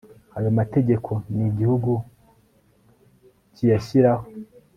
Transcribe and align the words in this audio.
ayo 0.37 0.49
mategeko 0.57 1.11
n 1.35 1.37
igihugu 1.49 1.91
cy'iyashyiraho 3.53 4.25